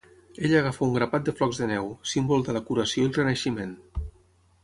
Ella 0.47 0.59
agafa 0.61 0.83
un 0.85 0.93
grapat 0.95 1.27
de 1.27 1.33
flocs 1.41 1.59
de 1.63 1.67
neu, 1.73 1.91
símbol 2.13 2.47
de 2.47 2.57
la 2.57 2.63
curació 2.69 3.05
i 3.05 3.09
el 3.11 3.15
renaixement. 3.21 3.77